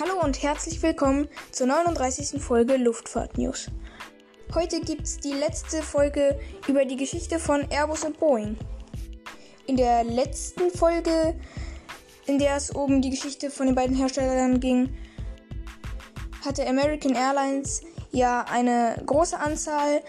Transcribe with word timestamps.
Hallo 0.00 0.18
und 0.22 0.42
herzlich 0.42 0.82
willkommen 0.82 1.28
zur 1.50 1.66
39. 1.66 2.40
Folge 2.42 2.78
Luftfahrt 2.78 3.36
News. 3.36 3.70
Heute 4.54 4.80
gibt 4.80 5.02
es 5.02 5.18
die 5.18 5.34
letzte 5.34 5.82
Folge 5.82 6.40
über 6.68 6.86
die 6.86 6.96
Geschichte 6.96 7.38
von 7.38 7.70
Airbus 7.70 8.04
und 8.04 8.18
Boeing. 8.18 8.56
In 9.66 9.76
der 9.76 10.04
letzten 10.04 10.70
Folge, 10.70 11.38
in 12.24 12.38
der 12.38 12.56
es 12.56 12.70
um 12.70 13.02
die 13.02 13.10
Geschichte 13.10 13.50
von 13.50 13.66
den 13.66 13.74
beiden 13.74 13.94
Herstellern 13.94 14.58
ging, 14.58 14.96
hatte 16.46 16.66
American 16.66 17.14
Airlines 17.14 17.82
ja 18.10 18.46
eine 18.50 19.02
große 19.04 19.38
Anzahl 19.38 20.02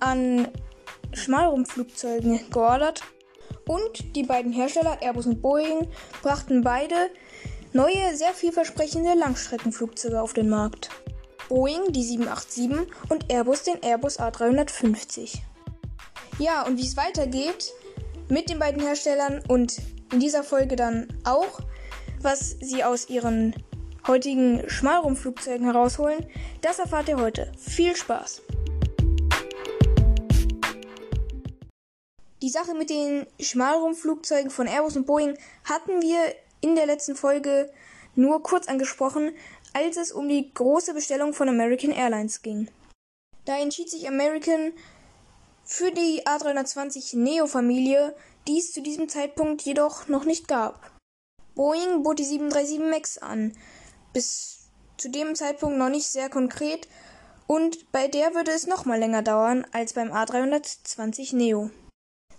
an 0.00 0.48
Schmalrumpflugzeugen 1.12 2.48
geordert 2.50 3.02
und 3.66 4.16
die 4.16 4.22
beiden 4.22 4.52
Hersteller 4.52 5.02
Airbus 5.02 5.26
und 5.26 5.42
Boeing 5.42 5.86
brachten 6.22 6.62
beide 6.62 7.10
neue, 7.72 8.16
sehr 8.16 8.32
vielversprechende 8.32 9.14
Langstreckenflugzeuge 9.14 10.20
auf 10.20 10.32
den 10.32 10.48
Markt. 10.48 10.90
Boeing 11.48 11.92
die 11.92 12.02
787 12.02 12.86
und 13.08 13.32
Airbus 13.32 13.62
den 13.62 13.82
Airbus 13.82 14.18
A350. 14.18 15.38
Ja, 16.38 16.66
und 16.66 16.78
wie 16.78 16.86
es 16.86 16.96
weitergeht 16.96 17.72
mit 18.28 18.50
den 18.50 18.58
beiden 18.58 18.82
Herstellern 18.82 19.42
und 19.48 19.78
in 20.12 20.20
dieser 20.20 20.44
Folge 20.44 20.76
dann 20.76 21.08
auch, 21.24 21.60
was 22.20 22.56
sie 22.60 22.84
aus 22.84 23.08
ihren 23.08 23.54
heutigen 24.06 24.68
Schmalrumpflugzeugen 24.68 25.64
herausholen, 25.64 26.26
das 26.60 26.78
erfahrt 26.78 27.08
ihr 27.08 27.18
heute. 27.18 27.52
Viel 27.58 27.96
Spaß! 27.96 28.42
Die 32.40 32.50
Sache 32.50 32.74
mit 32.74 32.88
den 32.88 33.26
Schmalrumpflugzeugen 33.40 34.50
von 34.50 34.66
Airbus 34.66 34.96
und 34.96 35.06
Boeing 35.06 35.36
hatten 35.64 36.00
wir 36.00 36.18
in 36.60 36.74
der 36.74 36.86
letzten 36.86 37.16
Folge 37.16 37.70
nur 38.14 38.42
kurz 38.42 38.68
angesprochen, 38.68 39.32
als 39.72 39.96
es 39.96 40.12
um 40.12 40.28
die 40.28 40.52
große 40.52 40.94
Bestellung 40.94 41.32
von 41.32 41.48
American 41.48 41.90
Airlines 41.90 42.42
ging. 42.42 42.68
Da 43.44 43.58
entschied 43.58 43.88
sich 43.88 44.08
American 44.08 44.72
für 45.64 45.90
die 45.90 46.26
A320 46.26 47.16
Neo-Familie, 47.16 48.14
die 48.46 48.58
es 48.58 48.72
zu 48.72 48.82
diesem 48.82 49.08
Zeitpunkt 49.08 49.62
jedoch 49.62 50.08
noch 50.08 50.24
nicht 50.24 50.48
gab. 50.48 50.90
Boeing 51.54 52.02
bot 52.02 52.18
die 52.18 52.24
737 52.24 52.78
MAX 52.90 53.18
an, 53.18 53.52
bis 54.12 54.70
zu 54.96 55.10
dem 55.10 55.34
Zeitpunkt 55.34 55.78
noch 55.78 55.88
nicht 55.88 56.06
sehr 56.06 56.28
konkret, 56.28 56.88
und 57.46 57.90
bei 57.92 58.08
der 58.08 58.34
würde 58.34 58.50
es 58.52 58.66
noch 58.66 58.84
mal 58.84 58.98
länger 58.98 59.22
dauern 59.22 59.66
als 59.72 59.94
beim 59.94 60.12
A320 60.12 61.34
Neo. 61.34 61.70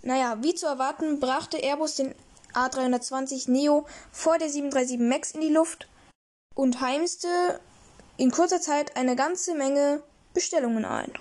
Naja, 0.02 0.38
wie 0.42 0.54
zu 0.54 0.66
erwarten, 0.66 1.20
brachte 1.20 1.58
Airbus 1.58 1.96
den 1.96 2.14
A320 2.54 3.50
Neo 3.50 3.86
vor 4.10 4.38
der 4.38 4.48
737 4.48 4.98
MAX 4.98 5.32
in 5.32 5.40
die 5.40 5.52
Luft 5.52 5.88
und 6.54 6.80
heimste 6.80 7.60
in 8.16 8.30
kurzer 8.30 8.60
Zeit 8.60 8.96
eine 8.96 9.16
ganze 9.16 9.54
Menge 9.54 10.02
Bestellungen 10.34 10.84
ein. 10.84 11.12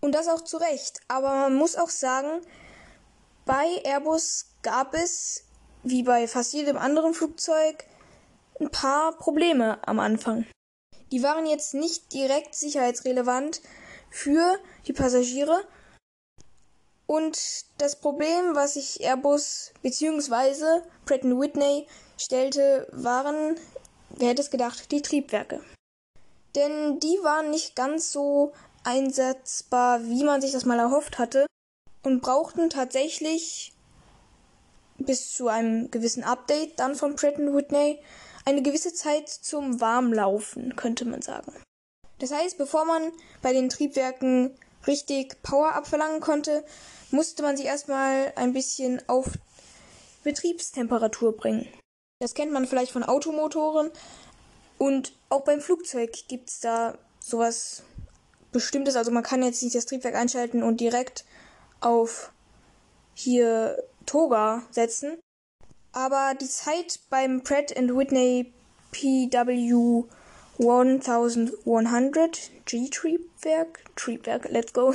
Und 0.00 0.14
das 0.14 0.28
auch 0.28 0.42
zu 0.42 0.56
Recht. 0.56 1.00
Aber 1.08 1.28
man 1.28 1.54
muss 1.54 1.76
auch 1.76 1.90
sagen, 1.90 2.40
bei 3.44 3.80
Airbus 3.84 4.46
gab 4.62 4.94
es, 4.94 5.44
wie 5.82 6.02
bei 6.02 6.26
fast 6.26 6.52
jedem 6.52 6.78
anderen 6.78 7.14
Flugzeug, 7.14 7.84
ein 8.58 8.70
paar 8.70 9.12
Probleme 9.12 9.78
am 9.86 9.98
Anfang. 9.98 10.46
Die 11.12 11.22
waren 11.22 11.46
jetzt 11.46 11.74
nicht 11.74 12.12
direkt 12.12 12.54
sicherheitsrelevant 12.54 13.60
für 14.10 14.58
die 14.86 14.92
Passagiere, 14.92 15.64
und 17.10 17.64
das 17.78 17.96
Problem, 17.96 18.54
was 18.54 18.74
sich 18.74 19.00
Airbus 19.00 19.72
bzw. 19.82 20.82
Pratt 21.06 21.24
Whitney 21.24 21.88
stellte, 22.16 22.86
waren, 22.92 23.56
wer 24.10 24.28
hätte 24.28 24.42
es 24.42 24.50
gedacht, 24.52 24.92
die 24.92 25.02
Triebwerke. 25.02 25.60
Denn 26.54 27.00
die 27.00 27.18
waren 27.24 27.50
nicht 27.50 27.74
ganz 27.74 28.12
so 28.12 28.52
einsetzbar, 28.84 30.04
wie 30.04 30.22
man 30.22 30.40
sich 30.40 30.52
das 30.52 30.64
mal 30.64 30.78
erhofft 30.78 31.18
hatte 31.18 31.46
und 32.04 32.22
brauchten 32.22 32.70
tatsächlich 32.70 33.72
bis 34.98 35.34
zu 35.34 35.48
einem 35.48 35.90
gewissen 35.90 36.22
Update 36.22 36.78
dann 36.78 36.94
von 36.94 37.16
Pratt 37.16 37.38
Whitney 37.38 37.98
eine 38.44 38.62
gewisse 38.62 38.94
Zeit 38.94 39.28
zum 39.28 39.80
Warmlaufen, 39.80 40.76
könnte 40.76 41.06
man 41.06 41.22
sagen. 41.22 41.60
Das 42.20 42.30
heißt, 42.30 42.56
bevor 42.56 42.84
man 42.84 43.10
bei 43.42 43.52
den 43.52 43.68
Triebwerken 43.68 44.54
richtig 44.86 45.42
Power 45.42 45.74
abverlangen 45.74 46.20
konnte, 46.20 46.64
musste 47.10 47.42
man 47.42 47.56
sie 47.56 47.64
erstmal 47.64 48.32
ein 48.36 48.52
bisschen 48.52 49.02
auf 49.08 49.26
Betriebstemperatur 50.22 51.36
bringen. 51.36 51.66
Das 52.20 52.34
kennt 52.34 52.52
man 52.52 52.66
vielleicht 52.66 52.92
von 52.92 53.02
Automotoren 53.02 53.90
und 54.78 55.12
auch 55.28 55.42
beim 55.44 55.60
Flugzeug 55.60 56.12
gibt 56.28 56.50
es 56.50 56.60
da 56.60 56.98
sowas 57.18 57.82
Bestimmtes. 58.52 58.96
Also 58.96 59.10
man 59.10 59.22
kann 59.22 59.42
jetzt 59.42 59.62
nicht 59.62 59.74
das 59.74 59.86
Triebwerk 59.86 60.14
einschalten 60.14 60.62
und 60.62 60.80
direkt 60.80 61.24
auf 61.80 62.32
hier 63.14 63.82
Toga 64.06 64.62
setzen. 64.70 65.18
Aber 65.92 66.34
die 66.40 66.48
Zeit 66.48 67.00
beim 67.10 67.42
Pratt 67.42 67.70
Whitney 67.70 68.52
PW 68.92 70.04
1100 70.58 72.50
G-Triebwerk, 72.66 73.29
Triebwerk, 73.96 74.48
let's 74.50 74.72
go. 74.72 74.94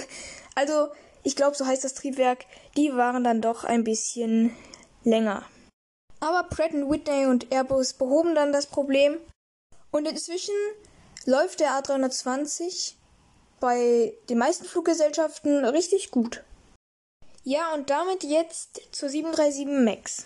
Also 0.56 0.90
ich 1.24 1.36
glaube, 1.36 1.56
so 1.56 1.66
heißt 1.66 1.84
das 1.84 1.94
Triebwerk, 1.94 2.46
die 2.78 2.96
waren 2.96 3.24
dann 3.24 3.42
doch 3.42 3.64
ein 3.64 3.84
bisschen 3.84 4.56
länger. 5.04 5.46
Aber 6.20 6.44
Pratt 6.44 6.74
Whitney 6.74 7.26
und 7.26 7.52
Airbus 7.52 7.94
behoben 7.94 8.36
dann 8.36 8.52
das 8.52 8.68
Problem 8.68 9.18
und 9.92 10.08
inzwischen 10.08 10.56
läuft 11.26 11.60
der 11.60 11.72
A320 11.72 12.94
bei 13.60 14.14
den 14.30 14.38
meisten 14.38 14.66
Fluggesellschaften 14.66 15.66
richtig 15.66 16.12
gut. 16.12 16.44
Ja, 17.44 17.74
und 17.74 17.90
damit 17.90 18.24
jetzt 18.24 18.82
zur 18.92 19.10
737 19.10 19.66
MAX. 19.68 20.26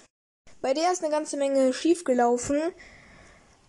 Bei 0.62 0.74
der 0.74 0.92
ist 0.92 1.04
eine 1.04 1.12
ganze 1.12 1.38
Menge 1.38 1.74
schiefgelaufen, 1.74 2.62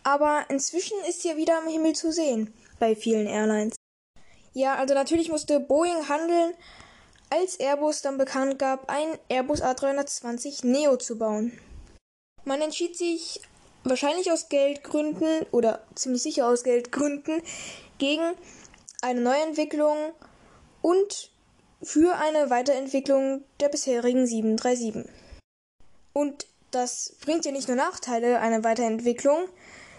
aber 0.02 0.44
inzwischen 0.48 0.98
ist 1.08 1.22
sie 1.22 1.36
wieder 1.36 1.58
am 1.58 1.68
Himmel 1.68 1.94
zu 1.94 2.12
sehen 2.12 2.52
bei 2.78 2.96
vielen 2.96 3.26
Airlines. 3.26 3.74
Ja, 4.52 4.74
also 4.74 4.94
natürlich 4.94 5.30
musste 5.30 5.60
Boeing 5.60 6.08
handeln, 6.08 6.54
als 7.30 7.56
Airbus 7.60 8.02
dann 8.02 8.18
bekannt 8.18 8.58
gab, 8.58 8.90
ein 8.90 9.16
Airbus 9.28 9.62
A320 9.62 10.66
Neo 10.66 10.96
zu 10.96 11.16
bauen. 11.16 11.58
Man 12.44 12.60
entschied 12.60 12.96
sich 12.96 13.40
wahrscheinlich 13.84 14.32
aus 14.32 14.48
Geldgründen 14.48 15.46
oder 15.52 15.82
ziemlich 15.94 16.22
sicher 16.22 16.48
aus 16.48 16.64
Geldgründen 16.64 17.42
gegen 17.98 18.34
eine 19.02 19.20
Neuentwicklung 19.20 19.96
und 20.82 21.30
für 21.82 22.16
eine 22.16 22.50
Weiterentwicklung 22.50 23.44
der 23.60 23.68
bisherigen 23.68 24.26
737. 24.26 25.08
Und 26.12 26.46
das 26.70 27.14
bringt 27.24 27.44
ja 27.44 27.52
nicht 27.52 27.68
nur 27.68 27.76
Nachteile, 27.76 28.40
eine 28.40 28.64
Weiterentwicklung, 28.64 29.48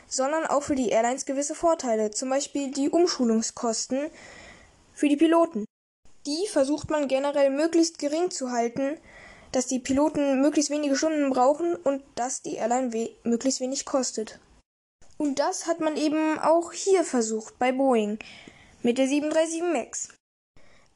sondern 0.08 0.46
auch 0.46 0.64
für 0.64 0.76
die 0.76 0.90
Airlines 0.90 1.26
gewisse 1.26 1.56
Vorteile, 1.56 2.12
zum 2.12 2.30
Beispiel 2.30 2.72
die 2.72 2.90
Umschulungskosten 2.90 4.10
für 4.94 5.10
die 5.10 5.18
Piloten. 5.18 5.66
Die 6.26 6.48
versucht 6.48 6.90
man 6.90 7.08
generell 7.08 7.50
möglichst 7.50 7.98
gering 8.00 8.30
zu 8.30 8.52
halten, 8.52 8.98
dass 9.52 9.68
die 9.68 9.80
Piloten 9.80 10.42
möglichst 10.42 10.70
wenige 10.70 10.96
Stunden 10.96 11.30
brauchen 11.30 11.76
und 11.76 12.04
dass 12.16 12.42
die 12.42 12.56
Airline 12.56 12.94
we 12.94 13.10
möglichst 13.24 13.60
wenig 13.60 13.86
kostet. 13.86 14.40
Und 15.18 15.40
das 15.40 15.68
hat 15.68 15.80
man 15.80 15.98
eben 15.98 16.40
auch 16.40 16.72
hier 16.72 17.04
versucht 17.04 17.60
bei 17.60 17.72
Boeing 17.72 18.20
mit 18.82 18.98
der 18.98 19.08
737 19.08 19.62
MAX. 19.62 20.10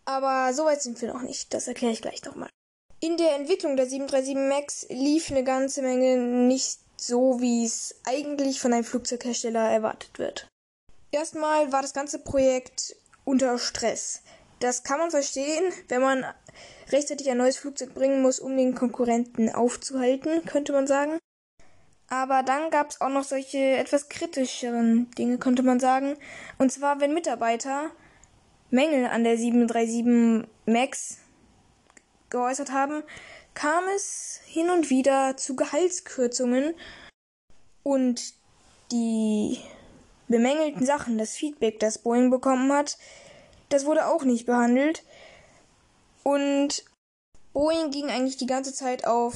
Aber 0.06 0.54
so 0.54 0.66
weit 0.66 0.82
sind 0.82 1.02
wir 1.02 1.14
noch 1.14 1.22
nicht, 1.22 1.54
das 1.54 1.68
erkläre 1.68 1.94
ich 1.94 2.02
gleich 2.02 2.24
nochmal. 2.24 2.50
In 3.02 3.18
der 3.18 3.36
Entwicklung 3.36 3.76
der 3.76 3.88
737 3.88 4.36
MAX 4.36 4.88
lief 4.90 5.30
eine 5.30 5.44
ganze 5.44 5.82
Menge 5.82 6.18
nicht 6.18 6.80
so, 6.98 7.40
wie 7.42 7.66
es 7.66 7.96
eigentlich 8.06 8.60
von 8.60 8.74
einem 8.74 8.84
Flugzeughersteller 8.84 9.70
erwartet 9.70 10.18
wird. 10.18 10.48
Erstmal 11.12 11.72
war 11.72 11.82
das 11.82 11.94
ganze 11.94 12.20
Projekt 12.20 12.96
unter 13.26 13.58
Stress. 13.58 14.22
Das 14.60 14.84
kann 14.84 15.00
man 15.00 15.12
verstehen, 15.12 15.74
wenn 15.90 16.02
man 16.02 16.26
rechtzeitig 16.92 17.30
ein 17.30 17.38
neues 17.38 17.58
Flugzeug 17.58 17.94
bringen 17.94 18.22
muss, 18.22 18.40
um 18.40 18.56
den 18.56 18.74
Konkurrenten 18.76 19.54
aufzuhalten, 19.54 20.46
könnte 20.46 20.72
man 20.72 20.88
sagen. 20.88 21.20
Aber 22.08 22.44
dann 22.44 22.70
gab 22.70 22.92
es 22.92 23.02
auch 23.02 23.10
noch 23.10 23.24
solche 23.24 23.58
etwas 23.58 24.10
kritischeren 24.10 25.10
Dinge, 25.12 25.40
könnte 25.40 25.64
man 25.64 25.80
sagen. 25.80 26.16
Und 26.58 26.72
zwar, 26.72 27.02
wenn 27.02 27.14
Mitarbeiter 27.14 27.92
Mängel 28.70 29.08
an 29.08 29.24
der 29.24 29.38
737 29.38 30.48
MAX 30.66 31.18
geäußert 32.30 32.72
haben, 32.72 33.04
kam 33.54 33.84
es 33.96 34.42
hin 34.46 34.70
und 34.70 34.90
wieder 34.90 35.38
zu 35.38 35.56
Gehaltskürzungen 35.56 36.76
und 37.84 38.34
die 38.92 39.60
bemängelten 40.28 40.86
Sachen, 40.86 41.18
das 41.18 41.36
Feedback, 41.36 41.80
das 41.80 42.00
Boeing 42.00 42.30
bekommen 42.30 42.72
hat, 42.72 42.98
das 43.70 43.86
wurde 43.86 44.08
auch 44.08 44.24
nicht 44.24 44.46
behandelt. 44.46 45.04
Und 46.24 46.84
Boeing 47.54 47.92
ging 47.92 48.10
eigentlich 48.10 48.38
die 48.38 48.48
ganze 48.48 48.74
Zeit 48.74 49.06
auf 49.06 49.36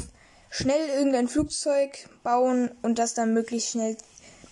schnell 0.50 0.90
irgendein 0.90 1.28
Flugzeug 1.28 2.10
bauen 2.24 2.72
und 2.82 3.00
das 3.00 3.14
dann 3.14 3.34
möglichst 3.34 3.72
schnell 3.72 3.98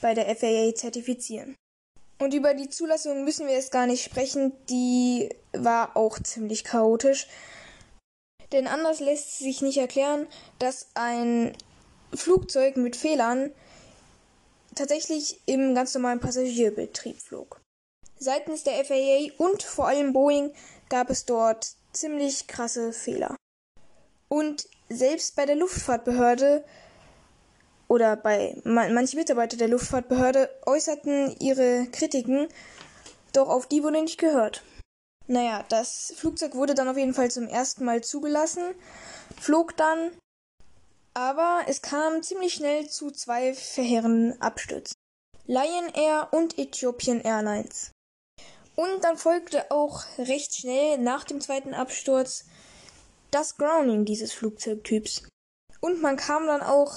bei 0.02 0.14
der 0.14 0.34
FAA 0.36 0.76
zertifizieren. 0.76 1.56
Und 2.20 2.34
über 2.34 2.54
die 2.54 2.70
Zulassung 2.70 3.24
müssen 3.24 3.48
wir 3.48 3.54
jetzt 3.54 3.72
gar 3.72 3.86
nicht 3.86 4.04
sprechen, 4.04 4.54
die 4.70 5.30
war 5.54 5.96
auch 5.96 6.20
ziemlich 6.20 6.64
chaotisch. 6.64 7.28
Denn 8.52 8.68
anders 8.68 9.00
lässt 9.00 9.40
sich 9.40 9.62
nicht 9.62 9.78
erklären, 9.78 10.28
dass 10.58 10.88
ein 10.94 11.56
Flugzeug 12.14 12.78
mit 12.78 12.96
Fehlern 12.96 13.52
tatsächlich 14.78 15.42
im 15.46 15.76
ganz 15.76 15.94
normalen 15.94 16.20
Passagierbetrieb 16.20 17.20
flog. 17.20 17.62
Seitens 18.20 18.64
der 18.64 18.84
FAA 18.86 19.32
und 19.38 19.64
vor 19.64 19.88
allem 19.88 20.14
Boeing 20.14 20.54
gab 20.90 21.10
es 21.10 21.26
dort 21.26 21.76
ziemlich 21.94 22.48
krasse 22.48 22.94
Fehler. 22.94 23.36
Und 24.30 24.68
selbst 24.90 25.36
bei 25.36 25.46
der 25.46 25.56
Luftfahrtbehörde 25.56 26.64
oder 27.88 28.16
bei 28.16 28.60
manche 28.64 29.18
Mitarbeiter 29.18 29.58
der 29.58 29.70
Luftfahrtbehörde 29.70 30.50
äußerten 30.66 31.36
ihre 31.40 31.88
Kritiken, 31.92 32.48
doch 33.34 33.50
auf 33.50 33.68
die 33.68 33.84
wurde 33.84 34.02
nicht 34.02 34.20
gehört. 34.20 34.64
Naja, 35.28 35.64
das 35.70 36.14
Flugzeug 36.16 36.56
wurde 36.56 36.74
dann 36.74 36.88
auf 36.88 36.98
jeden 36.98 37.14
Fall 37.14 37.30
zum 37.30 37.48
ersten 37.48 37.84
Mal 37.86 38.02
zugelassen, 38.02 38.64
flog 39.40 39.76
dann, 39.76 40.12
aber 41.18 41.64
es 41.66 41.82
kam 41.82 42.22
ziemlich 42.22 42.54
schnell 42.54 42.88
zu 42.88 43.10
zwei 43.10 43.56
verheerenden 43.56 44.40
Abstürzen. 44.40 44.94
Lion 45.48 45.90
Air 45.96 46.28
und 46.32 46.60
Ethiopian 46.60 47.22
Airlines. 47.22 47.90
Und 48.76 49.04
dann 49.04 49.18
folgte 49.18 49.72
auch 49.72 50.04
recht 50.20 50.54
schnell 50.54 51.00
nach 51.00 51.24
dem 51.24 51.42
zweiten 51.42 51.74
Absturz 51.74 52.46
das 53.32 53.58
Grounding 53.58 54.06
dieses 54.06 54.32
Flugzeugtyps. 54.32 55.28
Und 55.82 56.04
man 56.04 56.18
kam 56.18 56.46
dann 56.46 56.62
auch 56.62 56.94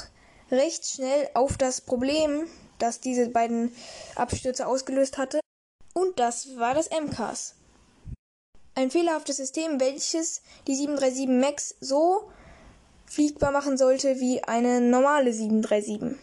recht 0.50 0.84
schnell 0.84 1.30
auf 1.32 1.56
das 1.56 1.80
Problem, 1.80 2.46
das 2.78 3.00
diese 3.00 3.30
beiden 3.30 3.74
Abstürze 4.16 4.66
ausgelöst 4.66 5.16
hatte. 5.16 5.40
Und 5.94 6.20
das 6.20 6.58
war 6.58 6.74
das 6.74 6.90
MCAS. 6.90 7.54
Ein 8.74 8.90
fehlerhaftes 8.90 9.38
System, 9.38 9.80
welches 9.80 10.42
die 10.66 10.74
737 10.74 11.26
MAX 11.26 11.74
so 11.80 12.30
fliegbar 13.10 13.50
machen 13.50 13.76
sollte 13.76 14.20
wie 14.20 14.42
eine 14.44 14.80
normale 14.80 15.32
737. 15.32 16.16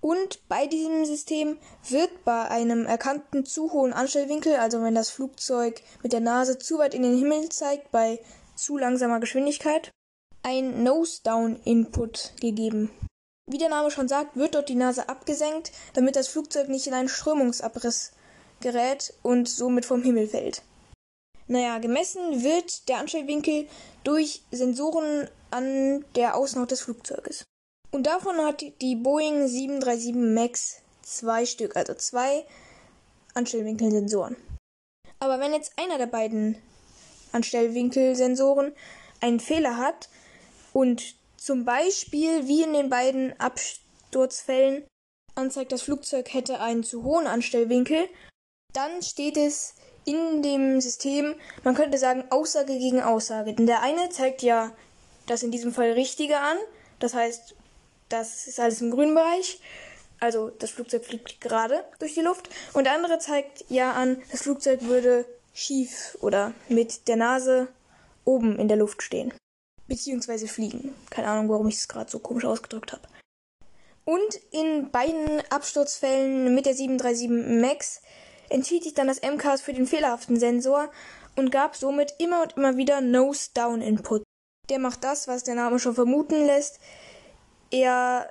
Und 0.00 0.48
bei 0.48 0.66
diesem 0.66 1.04
System 1.04 1.56
wird 1.88 2.24
bei 2.24 2.48
einem 2.48 2.86
erkannten 2.86 3.46
zu 3.46 3.72
hohen 3.72 3.92
Anstellwinkel, 3.92 4.56
also 4.56 4.82
wenn 4.82 4.96
das 4.96 5.10
Flugzeug 5.10 5.80
mit 6.02 6.12
der 6.12 6.20
Nase 6.20 6.58
zu 6.58 6.78
weit 6.78 6.92
in 6.92 7.02
den 7.02 7.16
Himmel 7.16 7.48
zeigt, 7.50 7.92
bei 7.92 8.18
zu 8.56 8.76
langsamer 8.76 9.20
Geschwindigkeit, 9.20 9.92
ein 10.42 10.82
Nose-Down-Input 10.82 12.32
gegeben. 12.40 12.90
Wie 13.48 13.58
der 13.58 13.68
Name 13.68 13.92
schon 13.92 14.08
sagt, 14.08 14.36
wird 14.36 14.56
dort 14.56 14.68
die 14.68 14.74
Nase 14.74 15.08
abgesenkt, 15.08 15.70
damit 15.94 16.16
das 16.16 16.26
Flugzeug 16.26 16.68
nicht 16.68 16.88
in 16.88 16.94
einen 16.94 17.08
Strömungsabriss 17.08 18.12
gerät 18.60 19.14
und 19.22 19.48
somit 19.48 19.84
vom 19.84 20.02
Himmel 20.02 20.26
fällt. 20.26 20.62
Naja, 21.52 21.76
gemessen 21.80 22.42
wird 22.42 22.88
der 22.88 22.96
Anstellwinkel 22.96 23.68
durch 24.04 24.40
Sensoren 24.50 25.28
an 25.50 26.02
der 26.14 26.34
Außenhaut 26.34 26.70
des 26.70 26.80
Flugzeuges. 26.80 27.44
Und 27.90 28.06
davon 28.06 28.38
hat 28.38 28.64
die 28.80 28.96
Boeing 28.96 29.46
737 29.46 30.14
MAX 30.14 30.80
zwei 31.02 31.44
Stück, 31.44 31.76
also 31.76 31.92
zwei 31.92 32.46
Anstellwinkelsensoren. 33.34 34.36
Aber 35.20 35.40
wenn 35.40 35.52
jetzt 35.52 35.78
einer 35.78 35.98
der 35.98 36.06
beiden 36.06 36.56
Anstellwinkelsensoren 37.32 38.72
einen 39.20 39.38
Fehler 39.38 39.76
hat 39.76 40.08
und 40.72 41.16
zum 41.36 41.66
Beispiel 41.66 42.48
wie 42.48 42.62
in 42.62 42.72
den 42.72 42.88
beiden 42.88 43.38
Absturzfällen 43.38 44.86
anzeigt, 45.34 45.72
das 45.72 45.82
Flugzeug 45.82 46.32
hätte 46.32 46.60
einen 46.60 46.82
zu 46.82 47.04
hohen 47.04 47.26
Anstellwinkel, 47.26 48.08
dann 48.72 49.02
steht 49.02 49.36
es 49.36 49.74
in 50.04 50.42
dem 50.42 50.80
System, 50.80 51.34
man 51.64 51.74
könnte 51.74 51.98
sagen, 51.98 52.24
Aussage 52.30 52.78
gegen 52.78 53.02
Aussage. 53.02 53.54
Denn 53.54 53.66
der 53.66 53.82
eine 53.82 54.08
zeigt 54.10 54.42
ja 54.42 54.72
das 55.26 55.42
in 55.42 55.50
diesem 55.50 55.72
Fall 55.72 55.92
Richtige 55.92 56.38
an, 56.38 56.56
das 56.98 57.14
heißt, 57.14 57.54
das 58.08 58.46
ist 58.46 58.60
alles 58.60 58.80
im 58.80 58.90
grünen 58.90 59.14
Bereich. 59.14 59.60
Also 60.20 60.50
das 60.50 60.70
Flugzeug 60.70 61.04
fliegt 61.04 61.40
gerade 61.40 61.84
durch 61.98 62.14
die 62.14 62.20
Luft. 62.20 62.48
Und 62.74 62.84
der 62.84 62.94
andere 62.94 63.18
zeigt 63.18 63.64
ja 63.68 63.92
an, 63.92 64.22
das 64.30 64.42
Flugzeug 64.42 64.82
würde 64.82 65.24
schief 65.52 66.16
oder 66.20 66.54
mit 66.68 67.08
der 67.08 67.16
Nase 67.16 67.68
oben 68.24 68.58
in 68.58 68.68
der 68.68 68.76
Luft 68.76 69.02
stehen. 69.02 69.34
Beziehungsweise 69.88 70.46
fliegen. 70.46 70.94
Keine 71.10 71.28
Ahnung, 71.28 71.48
warum 71.48 71.66
ich 71.66 71.74
es 71.74 71.88
gerade 71.88 72.10
so 72.10 72.20
komisch 72.20 72.44
ausgedrückt 72.44 72.92
habe. 72.92 73.08
Und 74.04 74.34
in 74.50 74.90
beiden 74.90 75.42
Absturzfällen 75.50 76.54
mit 76.54 76.66
der 76.66 76.74
737 76.74 77.60
MAX 77.60 78.00
entschied 78.52 78.84
sich 78.84 78.94
dann 78.94 79.08
das 79.08 79.22
MCAS 79.22 79.60
für 79.60 79.72
den 79.72 79.86
fehlerhaften 79.86 80.38
Sensor 80.38 80.90
und 81.36 81.50
gab 81.50 81.76
somit 81.76 82.14
immer 82.18 82.42
und 82.42 82.56
immer 82.56 82.76
wieder 82.76 83.00
Nose-Down-Input. 83.00 84.22
Der 84.70 84.78
macht 84.78 85.02
das, 85.04 85.28
was 85.28 85.44
der 85.44 85.54
Name 85.54 85.78
schon 85.78 85.94
vermuten 85.94 86.46
lässt. 86.46 86.78
Er 87.70 88.30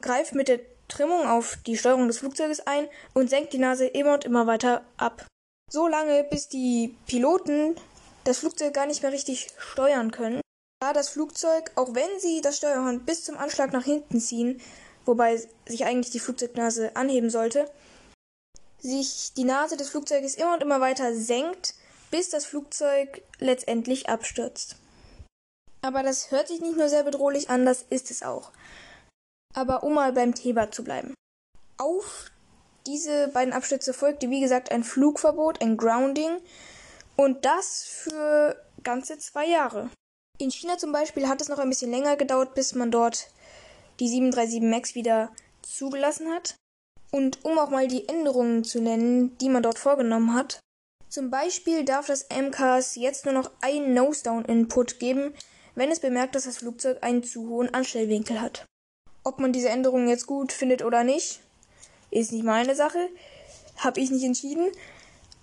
greift 0.00 0.34
mit 0.34 0.48
der 0.48 0.60
Trimmung 0.88 1.26
auf 1.26 1.58
die 1.66 1.76
Steuerung 1.76 2.06
des 2.06 2.18
Flugzeuges 2.18 2.66
ein 2.66 2.88
und 3.14 3.28
senkt 3.28 3.52
die 3.52 3.58
Nase 3.58 3.86
immer 3.86 4.14
und 4.14 4.24
immer 4.24 4.46
weiter 4.46 4.82
ab. 4.96 5.26
So 5.70 5.86
lange, 5.86 6.24
bis 6.24 6.48
die 6.48 6.96
Piloten 7.06 7.76
das 8.24 8.38
Flugzeug 8.38 8.72
gar 8.74 8.86
nicht 8.86 9.02
mehr 9.02 9.12
richtig 9.12 9.48
steuern 9.58 10.10
können. 10.10 10.40
Da 10.80 10.92
das 10.92 11.08
Flugzeug, 11.08 11.72
auch 11.74 11.94
wenn 11.94 12.20
sie 12.20 12.40
das 12.40 12.56
Steuerhorn 12.56 13.04
bis 13.04 13.24
zum 13.24 13.36
Anschlag 13.36 13.72
nach 13.72 13.84
hinten 13.84 14.20
ziehen, 14.20 14.60
wobei 15.04 15.42
sich 15.66 15.84
eigentlich 15.84 16.10
die 16.10 16.20
Flugzeugnase 16.20 16.94
anheben 16.96 17.30
sollte, 17.30 17.68
sich 18.80 19.32
die 19.36 19.44
Nase 19.44 19.76
des 19.76 19.90
Flugzeuges 19.90 20.34
immer 20.34 20.54
und 20.54 20.62
immer 20.62 20.80
weiter 20.80 21.14
senkt, 21.14 21.74
bis 22.10 22.30
das 22.30 22.46
Flugzeug 22.46 23.22
letztendlich 23.38 24.08
abstürzt. 24.08 24.76
Aber 25.82 26.02
das 26.02 26.30
hört 26.30 26.48
sich 26.48 26.60
nicht 26.60 26.76
nur 26.76 26.88
sehr 26.88 27.04
bedrohlich 27.04 27.50
an, 27.50 27.64
das 27.64 27.84
ist 27.90 28.10
es 28.10 28.22
auch. 28.22 28.50
Aber 29.54 29.82
um 29.82 29.94
mal 29.94 30.12
beim 30.12 30.34
Thema 30.34 30.70
zu 30.70 30.84
bleiben. 30.84 31.14
Auf 31.76 32.30
diese 32.86 33.28
beiden 33.28 33.52
Abstürze 33.52 33.92
folgte, 33.92 34.30
wie 34.30 34.40
gesagt, 34.40 34.72
ein 34.72 34.82
Flugverbot, 34.82 35.60
ein 35.60 35.76
Grounding. 35.76 36.38
Und 37.16 37.44
das 37.44 37.84
für 37.84 38.56
ganze 38.82 39.18
zwei 39.18 39.46
Jahre. 39.46 39.90
In 40.38 40.50
China 40.50 40.78
zum 40.78 40.92
Beispiel 40.92 41.28
hat 41.28 41.40
es 41.40 41.48
noch 41.48 41.58
ein 41.58 41.68
bisschen 41.68 41.90
länger 41.90 42.16
gedauert, 42.16 42.54
bis 42.54 42.74
man 42.74 42.90
dort 42.90 43.28
die 44.00 44.08
737 44.08 44.62
MAX 44.62 44.94
wieder 44.94 45.32
zugelassen 45.62 46.32
hat. 46.32 46.54
Und 47.10 47.44
um 47.44 47.58
auch 47.58 47.70
mal 47.70 47.88
die 47.88 48.08
Änderungen 48.08 48.64
zu 48.64 48.80
nennen, 48.80 49.36
die 49.38 49.48
man 49.48 49.62
dort 49.62 49.78
vorgenommen 49.78 50.34
hat. 50.34 50.60
Zum 51.08 51.30
Beispiel 51.30 51.84
darf 51.84 52.06
das 52.06 52.26
MCAS 52.28 52.96
jetzt 52.96 53.24
nur 53.24 53.32
noch 53.32 53.50
einen 53.62 53.94
Nose-Down-Input 53.94 54.98
geben, 54.98 55.32
wenn 55.74 55.90
es 55.90 56.00
bemerkt, 56.00 56.34
dass 56.34 56.44
das 56.44 56.58
Flugzeug 56.58 56.98
einen 57.02 57.22
zu 57.22 57.48
hohen 57.48 57.72
Anstellwinkel 57.72 58.40
hat. 58.40 58.66
Ob 59.24 59.38
man 59.38 59.52
diese 59.52 59.70
Änderungen 59.70 60.08
jetzt 60.08 60.26
gut 60.26 60.52
findet 60.52 60.82
oder 60.82 61.04
nicht, 61.04 61.40
ist 62.10 62.32
nicht 62.32 62.44
meine 62.44 62.74
Sache, 62.74 63.08
habe 63.78 64.00
ich 64.00 64.10
nicht 64.10 64.24
entschieden. 64.24 64.70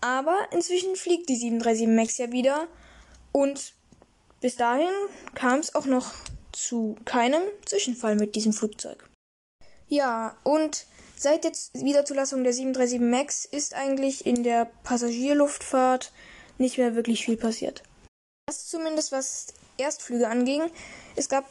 Aber 0.01 0.38
inzwischen 0.51 0.95
fliegt 0.95 1.29
die 1.29 1.36
737 1.36 1.88
MAX 1.88 2.17
ja 2.17 2.31
wieder 2.31 2.67
und 3.31 3.74
bis 4.39 4.55
dahin 4.55 4.93
kam 5.34 5.60
es 5.60 5.74
auch 5.74 5.86
noch 5.86 6.13
zu 6.51 6.95
keinem 7.05 7.41
Zwischenfall 7.65 8.15
mit 8.15 8.36
diesem 8.36 8.53
Flugzeug. 8.53 9.10
Ja, 9.88 10.38
und 10.43 10.86
seit 11.17 11.43
der 11.43 11.51
Wiederzulassung 11.74 12.43
der 12.43 12.53
737 12.53 13.00
MAX 13.00 13.45
ist 13.45 13.74
eigentlich 13.74 14.25
in 14.25 14.43
der 14.43 14.65
Passagierluftfahrt 14.84 16.12
nicht 16.57 16.77
mehr 16.77 16.95
wirklich 16.95 17.25
viel 17.25 17.38
passiert. 17.38 17.84
Das 18.48 18.67
zumindest 18.67 19.12
was 19.12 19.53
Erstflüge 19.77 20.27
anging. 20.27 20.69
Es 21.15 21.29
gab 21.29 21.45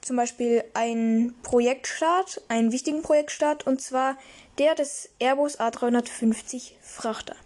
zum 0.00 0.16
Beispiel 0.16 0.64
einen 0.74 1.40
Projektstart, 1.42 2.42
einen 2.48 2.72
wichtigen 2.72 3.02
Projektstart, 3.02 3.66
und 3.66 3.80
zwar 3.80 4.16
der 4.58 4.74
des 4.74 5.08
Airbus 5.20 5.58
A350 5.60 6.72
Frachter. 6.82 7.36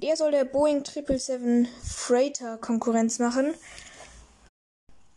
Der 0.00 0.16
soll 0.16 0.30
der 0.30 0.44
Boeing 0.44 0.84
777 0.84 1.68
Freighter 1.82 2.58
Konkurrenz 2.58 3.18
machen 3.18 3.54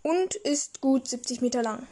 und 0.01 0.35
ist 0.35 0.81
gut 0.81 1.07
70 1.07 1.41
Meter 1.41 1.61
lang. 1.61 1.85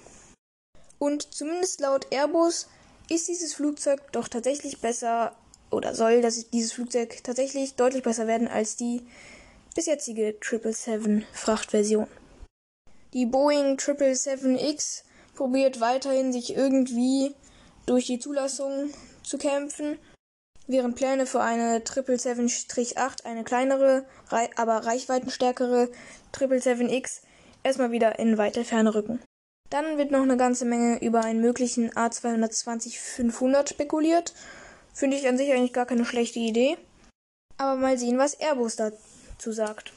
Und 0.98 1.34
zumindest 1.34 1.82
laut 1.82 2.08
Airbus 2.12 2.68
ist 3.10 3.28
dieses 3.28 3.54
Flugzeug 3.54 4.12
doch 4.12 4.28
tatsächlich 4.28 4.80
besser 4.82 5.36
oder 5.72 5.94
soll 5.96 6.22
dass 6.22 6.50
dieses 6.50 6.72
Flugzeug 6.72 7.24
tatsächlich 7.24 7.76
deutlich 7.76 8.04
besser 8.04 8.28
werden 8.28 8.48
als 8.48 8.76
die 8.76 9.02
bis 9.76 9.86
jetzige 9.86 10.36
777 10.42 11.26
Frachtversion. 11.34 12.08
Die 13.14 13.26
Boeing 13.26 13.78
777X 13.78 15.04
probiert 15.36 15.80
weiterhin 15.80 16.32
sich 16.32 16.56
irgendwie 16.56 17.34
durch 17.86 18.06
die 18.06 18.20
Zulassung 18.20 18.92
zu 19.24 19.38
kämpfen, 19.38 19.98
während 20.68 20.96
Pläne 20.96 21.26
für 21.26 21.42
eine 21.42 21.80
777-8, 21.80 23.26
eine 23.26 23.44
kleinere, 23.44 24.06
aber 24.56 24.86
reichweitenstärkere 24.86 25.90
777X 26.34 27.22
erstmal 27.64 27.92
wieder 27.92 28.20
in 28.20 28.38
weite 28.38 28.64
Ferne 28.64 28.94
rücken. 28.94 29.20
Dann 29.70 30.00
wird 30.00 30.10
noch 30.10 30.24
eine 30.24 30.36
ganze 30.36 30.66
Menge 30.66 31.00
über 31.00 31.24
einen 31.24 31.42
möglichen 31.42 31.92
A220-500 31.92 33.70
spekuliert. 33.70 34.34
Finde 34.94 35.16
ich 35.16 35.28
an 35.28 35.38
sich 35.38 35.52
eigentlich 35.52 35.74
gar 35.74 35.86
keine 35.86 36.06
schlechte 36.06 36.40
Idee. 36.40 36.78
Aber 37.58 37.80
mal 37.80 37.98
sehen, 37.98 38.18
was 38.18 38.34
Airbus 38.34 38.78
dazu 38.78 39.52
sagt. 39.52 39.94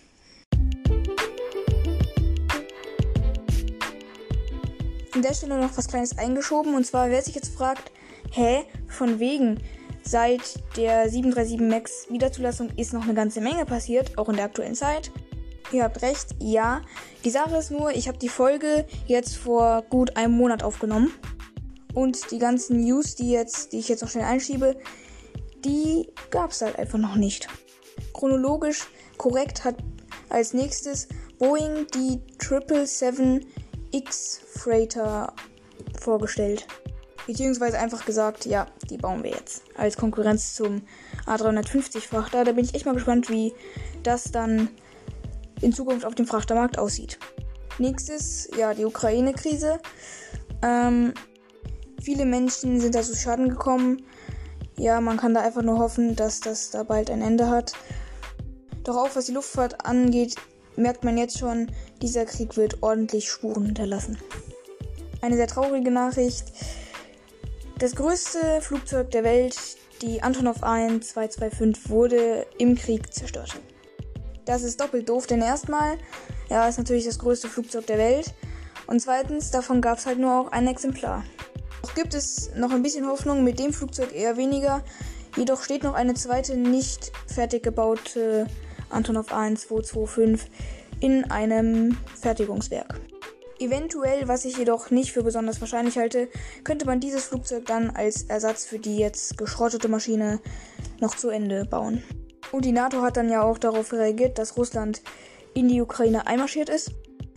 An 5.14 5.22
der 5.22 5.32
Stelle 5.32 5.58
noch 5.58 5.76
was 5.76 5.88
Kleines 5.88 6.18
eingeschoben. 6.18 6.74
Und 6.74 6.84
zwar, 6.84 7.08
wer 7.08 7.22
sich 7.22 7.34
jetzt 7.34 7.54
fragt, 7.54 7.90
hä, 8.30 8.64
von 8.88 9.20
wegen, 9.20 9.58
seit 10.02 10.60
der 10.76 11.08
737 11.08 11.60
MAX 11.60 12.10
Wiederzulassung 12.10 12.68
ist 12.76 12.92
noch 12.92 13.04
eine 13.04 13.14
ganze 13.14 13.40
Menge 13.40 13.64
passiert, 13.64 14.18
auch 14.18 14.28
in 14.28 14.36
der 14.36 14.44
aktuellen 14.46 14.74
Zeit. 14.74 15.10
Ihr 15.72 15.84
habt 15.84 16.02
recht, 16.02 16.34
ja. 16.38 16.82
Die 17.24 17.30
Sache 17.30 17.56
ist 17.56 17.70
nur, 17.70 17.92
ich 17.92 18.08
habe 18.08 18.18
die 18.18 18.28
Folge 18.28 18.86
jetzt 19.06 19.36
vor 19.36 19.82
gut 19.88 20.16
einem 20.16 20.36
Monat 20.36 20.62
aufgenommen. 20.62 21.10
Und 21.94 22.30
die 22.30 22.38
ganzen 22.38 22.80
News, 22.80 23.14
die, 23.14 23.30
jetzt, 23.30 23.72
die 23.72 23.78
ich 23.78 23.88
jetzt 23.88 24.02
noch 24.02 24.10
schnell 24.10 24.24
einschiebe, 24.24 24.76
die 25.64 26.08
gab 26.30 26.50
es 26.50 26.60
halt 26.60 26.78
einfach 26.78 26.98
noch 26.98 27.16
nicht. 27.16 27.48
Chronologisch 28.12 28.88
korrekt 29.16 29.64
hat 29.64 29.76
als 30.28 30.52
nächstes 30.52 31.08
Boeing 31.38 31.86
die 31.94 32.20
777X 32.38 34.40
Freighter 34.58 35.32
vorgestellt. 36.00 36.66
Beziehungsweise 37.26 37.78
einfach 37.78 38.04
gesagt, 38.04 38.46
ja, 38.46 38.66
die 38.90 38.96
bauen 38.96 39.22
wir 39.22 39.30
jetzt. 39.30 39.62
Als 39.76 39.96
Konkurrenz 39.96 40.54
zum 40.54 40.82
A350 41.26 42.00
Frachter. 42.00 42.44
Da 42.44 42.52
bin 42.52 42.64
ich 42.64 42.74
echt 42.74 42.84
mal 42.84 42.94
gespannt, 42.94 43.30
wie 43.30 43.52
das 44.02 44.32
dann 44.32 44.68
in 45.62 45.72
Zukunft 45.72 46.04
auf 46.04 46.14
dem 46.14 46.26
Frachtermarkt 46.26 46.78
aussieht. 46.78 47.18
Nächstes, 47.78 48.48
ja, 48.56 48.74
die 48.74 48.84
Ukraine-Krise. 48.84 49.80
Ähm, 50.62 51.14
viele 52.02 52.26
Menschen 52.26 52.80
sind 52.80 52.94
da 52.94 53.02
zu 53.02 53.16
Schaden 53.16 53.48
gekommen. 53.48 54.02
Ja, 54.76 55.00
man 55.00 55.16
kann 55.16 55.34
da 55.34 55.40
einfach 55.40 55.62
nur 55.62 55.78
hoffen, 55.78 56.16
dass 56.16 56.40
das 56.40 56.70
da 56.70 56.82
bald 56.82 57.10
ein 57.10 57.22
Ende 57.22 57.48
hat. 57.48 57.72
Doch 58.84 58.96
auch 58.96 59.14
was 59.14 59.26
die 59.26 59.32
Luftfahrt 59.32 59.86
angeht, 59.86 60.34
merkt 60.76 61.04
man 61.04 61.16
jetzt 61.16 61.38
schon, 61.38 61.70
dieser 62.00 62.24
Krieg 62.24 62.56
wird 62.56 62.82
ordentlich 62.82 63.30
Spuren 63.30 63.66
hinterlassen. 63.66 64.18
Eine 65.20 65.36
sehr 65.36 65.46
traurige 65.46 65.90
Nachricht. 65.90 66.52
Das 67.78 67.94
größte 67.94 68.60
Flugzeug 68.60 69.10
der 69.12 69.24
Welt, 69.24 69.56
die 70.02 70.22
Antonov 70.22 70.62
1 70.62 71.08
225, 71.08 71.90
wurde 71.90 72.46
im 72.58 72.74
Krieg 72.74 73.12
zerstört. 73.12 73.56
Das 74.44 74.62
ist 74.62 74.80
doppelt 74.80 75.08
doof, 75.08 75.26
denn 75.26 75.40
erstmal, 75.40 75.98
ja, 76.50 76.68
ist 76.68 76.78
natürlich 76.78 77.04
das 77.04 77.18
größte 77.18 77.48
Flugzeug 77.48 77.86
der 77.86 77.98
Welt. 77.98 78.34
Und 78.86 79.00
zweitens, 79.00 79.50
davon 79.50 79.80
gab 79.80 79.98
es 79.98 80.06
halt 80.06 80.18
nur 80.18 80.32
auch 80.32 80.52
ein 80.52 80.66
Exemplar. 80.66 81.24
Auch 81.82 81.94
gibt 81.94 82.14
es 82.14 82.50
noch 82.56 82.70
ein 82.70 82.82
bisschen 82.82 83.06
Hoffnung, 83.06 83.44
mit 83.44 83.58
dem 83.58 83.72
Flugzeug 83.72 84.14
eher 84.14 84.36
weniger. 84.36 84.82
Jedoch 85.36 85.62
steht 85.62 85.82
noch 85.82 85.94
eine 85.94 86.14
zweite 86.14 86.56
nicht 86.56 87.12
fertig 87.26 87.62
gebaute 87.62 88.46
Antonov 88.90 89.32
1225 89.32 90.50
in 91.00 91.30
einem 91.30 91.96
Fertigungswerk. 92.20 93.00
Eventuell, 93.58 94.26
was 94.26 94.44
ich 94.44 94.56
jedoch 94.56 94.90
nicht 94.90 95.12
für 95.12 95.22
besonders 95.22 95.60
wahrscheinlich 95.60 95.96
halte, 95.96 96.28
könnte 96.64 96.84
man 96.84 97.00
dieses 97.00 97.26
Flugzeug 97.26 97.64
dann 97.66 97.90
als 97.90 98.24
Ersatz 98.24 98.64
für 98.64 98.78
die 98.78 98.98
jetzt 98.98 99.38
geschrottete 99.38 99.88
Maschine 99.88 100.40
noch 101.00 101.16
zu 101.16 101.28
Ende 101.28 101.64
bauen. 101.64 102.02
Und 102.52 102.66
die 102.66 102.72
NATO 102.72 103.02
hat 103.02 103.16
dann 103.16 103.30
ja 103.30 103.42
auch 103.42 103.58
darauf 103.58 103.92
reagiert, 103.92 104.38
dass 104.38 104.56
Russland 104.56 105.02
in 105.54 105.68
die 105.68 105.80
Ukraine 105.80 106.26
einmarschiert 106.26 106.68
ist. 106.68 106.92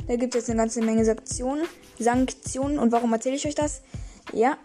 Da 0.07 0.17
gibt 0.17 0.35
es 0.35 0.41
jetzt 0.41 0.49
eine 0.49 0.59
ganze 0.59 0.81
Menge 0.81 1.05
Sanktionen. 1.05 1.65
Sanktionen. 1.97 2.77
Und 2.77 2.91
warum 2.91 3.11
erzähle 3.13 3.35
ich 3.35 3.47
euch 3.47 3.55
das? 3.55 3.81
Ja. 4.33 4.57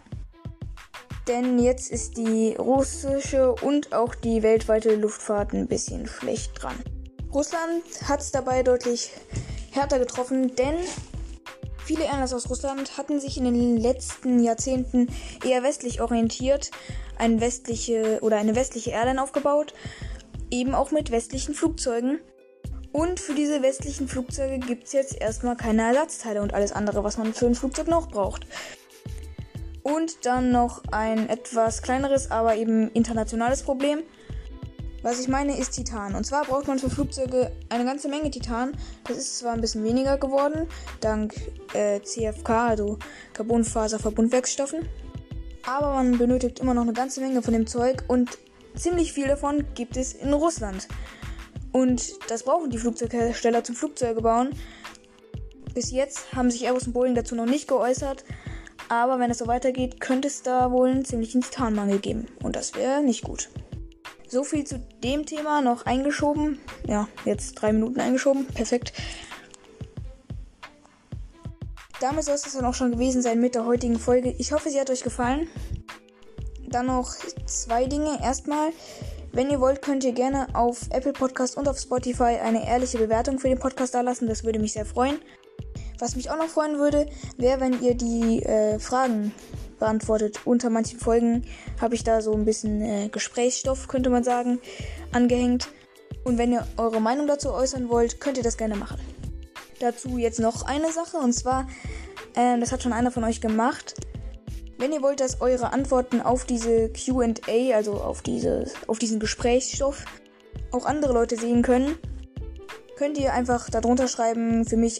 Denn 1.27 1.57
jetzt 1.59 1.89
ist 1.91 2.17
die 2.17 2.55
russische 2.59 3.53
und 3.53 3.93
auch 3.93 4.13
die 4.13 4.43
weltweite 4.43 4.95
Luftfahrt 4.95 5.53
ein 5.53 5.67
bisschen 5.67 6.07
schlecht 6.07 6.61
dran. 6.61 6.75
Russland 7.33 7.83
hat 8.07 8.19
es 8.19 8.31
dabei 8.31 8.61
deutlich 8.61 9.11
härter 9.71 9.99
getroffen, 9.99 10.53
denn 10.55 10.75
viele 11.85 12.03
Airlines 12.03 12.33
aus 12.33 12.49
Russland 12.49 12.97
hatten 12.97 13.21
sich 13.21 13.37
in 13.37 13.45
den 13.45 13.77
letzten 13.77 14.43
Jahrzehnten 14.43 15.07
eher 15.45 15.63
westlich 15.63 16.01
orientiert, 16.01 16.71
eine 17.17 17.39
westliche 17.39 18.19
oder 18.21 18.37
eine 18.37 18.55
westliche 18.55 18.91
Airline 18.91 19.21
aufgebaut 19.21 19.73
eben 20.51 20.75
auch 20.75 20.91
mit 20.91 21.11
westlichen 21.11 21.55
Flugzeugen. 21.55 22.19
Und 22.91 23.19
für 23.19 23.33
diese 23.33 23.61
westlichen 23.61 24.07
Flugzeuge 24.07 24.59
gibt 24.59 24.85
es 24.85 24.93
jetzt 24.93 25.19
erstmal 25.19 25.55
keine 25.55 25.83
Ersatzteile 25.83 26.41
und 26.41 26.53
alles 26.53 26.73
andere, 26.73 27.03
was 27.03 27.17
man 27.17 27.33
für 27.33 27.47
ein 27.47 27.55
Flugzeug 27.55 27.87
noch 27.87 28.09
braucht. 28.09 28.45
Und 29.81 30.25
dann 30.25 30.51
noch 30.51 30.83
ein 30.91 31.29
etwas 31.29 31.81
kleineres, 31.81 32.29
aber 32.29 32.55
eben 32.55 32.91
internationales 32.91 33.63
Problem. 33.63 34.03
Was 35.03 35.19
ich 35.19 35.27
meine, 35.27 35.57
ist 35.57 35.71
Titan. 35.71 36.13
Und 36.13 36.25
zwar 36.25 36.45
braucht 36.45 36.67
man 36.67 36.77
für 36.77 36.89
Flugzeuge 36.89 37.51
eine 37.69 37.85
ganze 37.85 38.07
Menge 38.07 38.29
Titan. 38.29 38.73
Das 39.05 39.17
ist 39.17 39.39
zwar 39.39 39.53
ein 39.53 39.61
bisschen 39.61 39.83
weniger 39.83 40.17
geworden, 40.17 40.67
dank 40.99 41.33
äh, 41.73 42.01
CFK, 42.01 42.49
also 42.49 42.99
Carbonfaserverbundwerkstoffen. 43.33 44.87
Aber 45.65 45.93
man 45.93 46.17
benötigt 46.17 46.59
immer 46.59 46.73
noch 46.73 46.83
eine 46.83 46.93
ganze 46.93 47.21
Menge 47.21 47.41
von 47.41 47.53
dem 47.53 47.65
Zeug 47.65 48.03
und 48.07 48.37
Ziemlich 48.75 49.13
viel 49.13 49.27
davon 49.27 49.65
gibt 49.75 49.97
es 49.97 50.13
in 50.13 50.33
Russland. 50.33 50.87
Und 51.71 52.13
das 52.29 52.43
brauchen 52.43 52.69
die 52.69 52.77
Flugzeughersteller 52.77 53.63
zum 53.63 53.75
Flugzeuge 53.75 54.21
bauen. 54.21 54.49
Bis 55.73 55.91
jetzt 55.91 56.33
haben 56.33 56.51
sich 56.51 56.65
Airbus 56.65 56.87
und 56.87 56.93
Boeing 56.93 57.15
dazu 57.15 57.35
noch 57.35 57.45
nicht 57.45 57.67
geäußert. 57.67 58.25
Aber 58.89 59.19
wenn 59.19 59.31
es 59.31 59.37
so 59.37 59.47
weitergeht, 59.47 60.01
könnte 60.01 60.27
es 60.27 60.41
da 60.43 60.71
wohl 60.71 60.89
einen 60.89 61.05
ziemlichen 61.05 61.41
Titanmangel 61.41 61.99
geben. 61.99 62.27
Und 62.43 62.55
das 62.57 62.75
wäre 62.75 63.01
nicht 63.01 63.23
gut. 63.23 63.49
So 64.27 64.43
viel 64.43 64.65
zu 64.65 64.79
dem 65.03 65.25
Thema 65.25 65.61
noch 65.61 65.85
eingeschoben. 65.85 66.59
Ja, 66.87 67.07
jetzt 67.25 67.53
drei 67.55 67.71
Minuten 67.71 67.99
eingeschoben. 67.99 68.47
Perfekt. 68.47 68.93
Damit 72.01 72.23
soll 72.23 72.35
es 72.35 72.41
dann 72.41 72.65
auch 72.65 72.73
schon 72.73 72.91
gewesen 72.91 73.21
sein 73.21 73.39
mit 73.39 73.55
der 73.55 73.65
heutigen 73.65 73.99
Folge. 73.99 74.33
Ich 74.37 74.51
hoffe, 74.51 74.69
sie 74.69 74.79
hat 74.79 74.89
euch 74.89 75.03
gefallen. 75.03 75.47
Dann 76.71 76.85
noch 76.87 77.13
zwei 77.45 77.85
Dinge. 77.85 78.19
Erstmal, 78.23 78.71
wenn 79.33 79.49
ihr 79.49 79.59
wollt, 79.59 79.81
könnt 79.81 80.03
ihr 80.03 80.13
gerne 80.13 80.47
auf 80.53 80.87
Apple 80.91 81.13
Podcast 81.13 81.57
und 81.57 81.67
auf 81.67 81.77
Spotify 81.77 82.39
eine 82.41 82.65
ehrliche 82.65 82.97
Bewertung 82.97 83.39
für 83.39 83.49
den 83.49 83.59
Podcast 83.59 83.93
da 83.93 84.01
lassen. 84.01 84.27
Das 84.27 84.43
würde 84.43 84.59
mich 84.59 84.73
sehr 84.73 84.85
freuen. 84.85 85.19
Was 85.99 86.15
mich 86.15 86.31
auch 86.31 86.37
noch 86.37 86.47
freuen 86.47 86.79
würde, 86.79 87.07
wäre, 87.37 87.59
wenn 87.59 87.81
ihr 87.81 87.93
die 87.95 88.41
äh, 88.43 88.79
Fragen 88.79 89.33
beantwortet. 89.79 90.39
Unter 90.45 90.69
manchen 90.69 90.99
Folgen 90.99 91.45
habe 91.79 91.95
ich 91.95 92.03
da 92.03 92.21
so 92.21 92.33
ein 92.33 92.45
bisschen 92.45 92.81
äh, 92.81 93.09
Gesprächsstoff, 93.09 93.87
könnte 93.87 94.09
man 94.09 94.23
sagen, 94.23 94.59
angehängt. 95.11 95.67
Und 96.23 96.37
wenn 96.37 96.53
ihr 96.53 96.65
eure 96.77 97.01
Meinung 97.01 97.27
dazu 97.27 97.51
äußern 97.51 97.89
wollt, 97.89 98.19
könnt 98.21 98.37
ihr 98.37 98.43
das 98.43 98.57
gerne 98.57 98.75
machen. 98.75 98.99
Dazu 99.79 100.17
jetzt 100.17 100.39
noch 100.39 100.63
eine 100.65 100.91
Sache, 100.91 101.17
und 101.17 101.33
zwar, 101.33 101.67
äh, 102.35 102.57
das 102.59 102.71
hat 102.71 102.81
schon 102.83 102.93
einer 102.93 103.11
von 103.11 103.23
euch 103.23 103.41
gemacht. 103.41 103.95
Wenn 104.81 104.93
ihr 104.93 105.03
wollt, 105.03 105.19
dass 105.19 105.41
eure 105.41 105.73
Antworten 105.73 106.21
auf 106.21 106.45
diese 106.45 106.89
QA, 106.89 107.75
also 107.75 108.01
auf, 108.01 108.23
diese, 108.23 108.65
auf 108.87 108.97
diesen 108.97 109.19
Gesprächsstoff, 109.19 110.05
auch 110.71 110.87
andere 110.87 111.13
Leute 111.13 111.37
sehen 111.37 111.61
können, 111.61 111.99
könnt 112.95 113.19
ihr 113.19 113.31
einfach 113.31 113.69
darunter 113.69 114.07
schreiben, 114.07 114.65
für 114.65 114.77
mich 114.77 114.99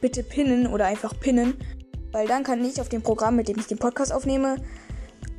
bitte 0.00 0.22
pinnen 0.22 0.66
oder 0.66 0.86
einfach 0.86 1.12
pinnen, 1.20 1.58
weil 2.10 2.26
dann 2.26 2.42
kann 2.42 2.64
ich 2.64 2.80
auf 2.80 2.88
dem 2.88 3.02
Programm, 3.02 3.36
mit 3.36 3.48
dem 3.48 3.58
ich 3.58 3.66
den 3.66 3.76
Podcast 3.76 4.14
aufnehme, 4.14 4.56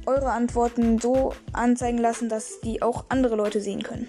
eure 0.05 0.29
Antworten 0.29 0.99
so 0.99 1.33
anzeigen 1.51 1.97
lassen, 1.97 2.29
dass 2.29 2.61
die 2.61 2.83
auch 2.83 3.05
andere 3.09 3.35
Leute 3.35 3.59
sehen 3.59 3.81
können. 3.81 4.07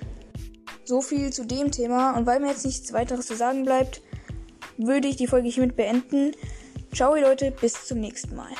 So 0.84 1.00
viel 1.00 1.32
zu 1.32 1.46
dem 1.46 1.70
Thema 1.70 2.18
und 2.18 2.26
weil 2.26 2.38
mir 2.38 2.48
jetzt 2.48 2.66
nichts 2.66 2.92
weiteres 2.92 3.28
zu 3.28 3.34
sagen 3.34 3.64
bleibt, 3.64 4.02
würde 4.76 5.08
ich 5.08 5.16
die 5.16 5.26
Folge 5.26 5.48
hiermit 5.48 5.74
beenden. 5.74 6.32
Ciao 6.92 7.14
Leute, 7.14 7.50
bis 7.50 7.86
zum 7.86 8.00
nächsten 8.00 8.36
Mal. 8.36 8.52